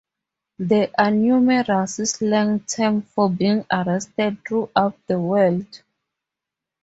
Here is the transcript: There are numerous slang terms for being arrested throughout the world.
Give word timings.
There 0.57 0.89
are 0.97 1.11
numerous 1.11 1.97
slang 2.09 2.61
terms 2.61 3.05
for 3.13 3.29
being 3.29 3.67
arrested 3.71 4.37
throughout 4.47 4.97
the 5.05 5.19
world. 5.19 5.83